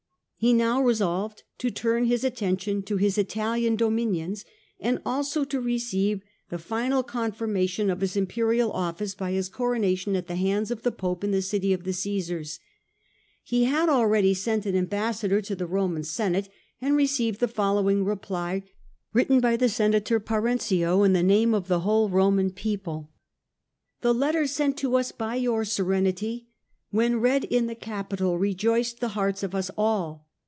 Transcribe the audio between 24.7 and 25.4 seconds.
to us by